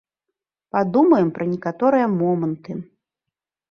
Падумаем 0.77 1.29
пра 1.37 1.43
некаторыя 1.53 2.05
моманты. 2.19 2.71